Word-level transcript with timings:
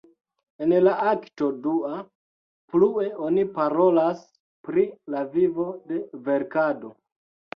En 0.65 0.71
la 0.85 0.93
akto 1.09 1.49
dua, 1.65 1.97
plue 2.71 3.03
oni 3.27 3.43
parolas 3.59 4.23
pri 4.69 4.85
la 5.17 5.23
vivo 5.35 5.67
de 5.91 6.01
verkado. 6.31 6.91